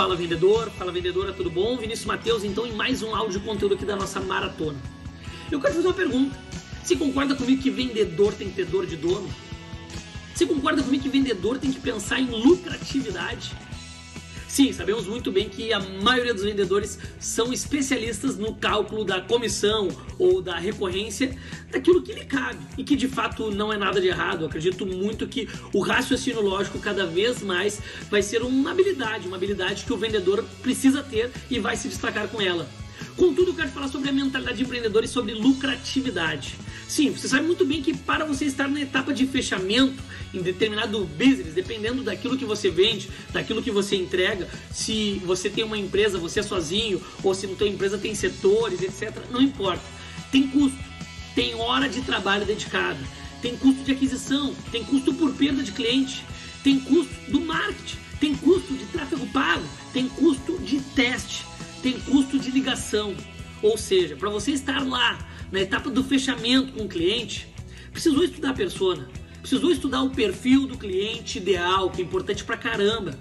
[0.00, 1.76] Fala vendedor, fala vendedora, tudo bom?
[1.76, 4.78] Vinícius Mateus, então, em mais um áudio conteúdo aqui da nossa maratona.
[5.52, 6.34] Eu quero fazer uma pergunta.
[6.82, 9.28] Você concorda comigo que vendedor tem que ter dor de dono?
[10.34, 13.52] Você concorda comigo que vendedor tem que pensar em lucratividade?
[14.50, 19.86] Sim, sabemos muito bem que a maioria dos vendedores são especialistas no cálculo da comissão
[20.18, 21.38] ou da recorrência
[21.70, 24.40] daquilo que lhe cabe e que de fato não é nada de errado.
[24.40, 29.36] Eu acredito muito que o raciocínio lógico cada vez mais vai ser uma habilidade, uma
[29.36, 32.68] habilidade que o vendedor precisa ter e vai se destacar com ela.
[33.16, 36.56] Contudo, eu quero falar sobre a mentalidade empreendedora e sobre lucratividade.
[36.90, 40.02] Sim, você sabe muito bem que para você estar na etapa de fechamento
[40.34, 45.62] em determinado business, dependendo daquilo que você vende, daquilo que você entrega, se você tem
[45.62, 49.84] uma empresa, você é sozinho, ou se na tua empresa tem setores, etc., não importa.
[50.32, 50.76] Tem custo,
[51.32, 52.98] tem hora de trabalho dedicada,
[53.40, 56.24] tem custo de aquisição, tem custo por perda de cliente,
[56.64, 61.46] tem custo do marketing, tem custo de tráfego pago, tem custo de teste,
[61.84, 63.14] tem custo de ligação.
[63.62, 67.48] Ou seja, para você estar lá na etapa do fechamento com o cliente,
[67.92, 69.08] precisou estudar a persona,
[69.40, 73.18] precisou estudar o perfil do cliente ideal, que é importante pra caramba.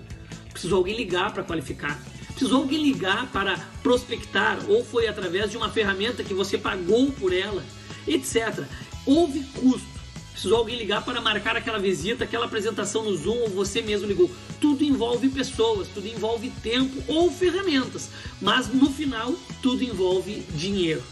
[0.51, 1.99] Precisou alguém ligar para qualificar.
[2.29, 7.33] Precisou alguém ligar para prospectar, ou foi através de uma ferramenta que você pagou por
[7.33, 7.63] ela,
[8.07, 8.63] etc.
[9.05, 9.99] Houve custo.
[10.31, 14.31] Precisou alguém ligar para marcar aquela visita, aquela apresentação no Zoom, ou você mesmo ligou.
[14.61, 18.09] Tudo envolve pessoas, tudo envolve tempo ou ferramentas,
[18.41, 21.03] mas no final tudo envolve dinheiro.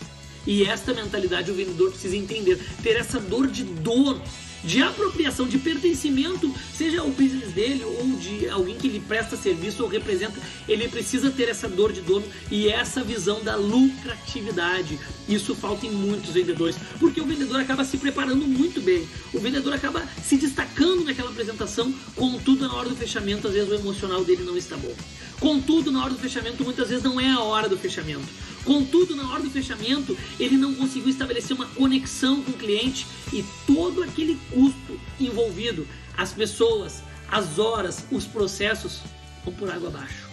[0.48, 4.22] E esta mentalidade o vendedor precisa entender, ter essa dor de dono,
[4.64, 9.84] de apropriação, de pertencimento, seja o business dele ou de alguém que lhe presta serviço
[9.84, 14.98] ou representa, ele precisa ter essa dor de dono e essa visão da lucratividade.
[15.28, 19.73] Isso falta em muitos vendedores, porque o vendedor acaba se preparando muito bem, o vendedor
[19.73, 24.44] acaba se destacando naquela apresentação, contudo, na hora do fechamento, às vezes o emocional dele
[24.44, 24.94] não está bom.
[25.39, 28.26] Contudo, na hora do fechamento, muitas vezes não é a hora do fechamento.
[28.68, 33.42] Contudo, na hora do fechamento, ele não conseguiu estabelecer uma conexão com o cliente e
[33.66, 37.02] todo aquele custo envolvido, as pessoas,
[37.32, 39.00] as horas, os processos,
[39.45, 40.28] vão por água abaixo.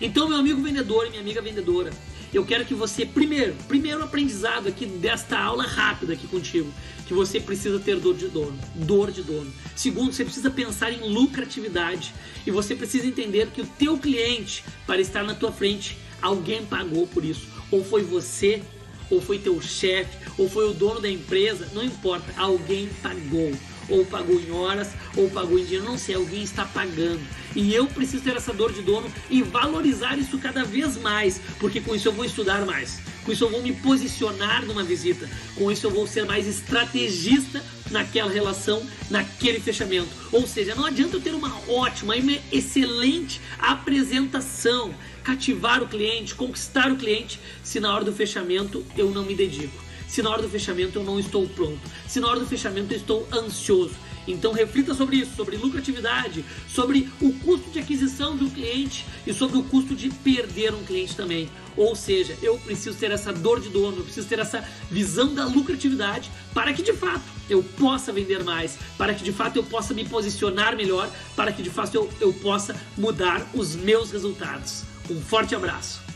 [0.00, 1.90] Então, meu amigo vendedor e minha amiga vendedora,
[2.32, 6.72] eu quero que você, primeiro, primeiro aprendizado aqui desta aula rápida aqui contigo,
[7.08, 9.52] que você precisa ter dor de dono, dor de dono.
[9.74, 12.14] Segundo, você precisa pensar em lucratividade
[12.46, 17.06] e você precisa entender que o teu cliente, para estar na tua frente, alguém pagou
[17.06, 17.48] por isso.
[17.70, 18.62] Ou foi você,
[19.10, 23.52] ou foi teu chefe, ou foi o dono da empresa, não importa, alguém pagou
[23.88, 27.20] ou pagou em horas, ou pagou em dinheiro, não sei, alguém está pagando.
[27.56, 31.80] E eu preciso ter essa dor de dono e valorizar isso cada vez mais, porque
[31.80, 35.70] com isso eu vou estudar mais, com isso eu vou me posicionar numa visita, com
[35.70, 40.08] isso eu vou ser mais estrategista naquela relação, naquele fechamento.
[40.32, 46.90] Ou seja, não adianta eu ter uma ótima e excelente apresentação, cativar o cliente, conquistar
[46.90, 50.48] o cliente, se na hora do fechamento eu não me dedico se na hora do
[50.48, 53.94] fechamento eu não estou pronto, se na hora do fechamento eu estou ansioso.
[54.26, 59.32] Então reflita sobre isso, sobre lucratividade, sobre o custo de aquisição de um cliente e
[59.32, 61.48] sobre o custo de perder um cliente também.
[61.76, 65.46] Ou seja, eu preciso ter essa dor de dono, eu preciso ter essa visão da
[65.46, 69.94] lucratividade para que de fato eu possa vender mais, para que de fato eu possa
[69.94, 74.82] me posicionar melhor, para que de fato eu, eu possa mudar os meus resultados.
[75.08, 76.07] Um forte abraço!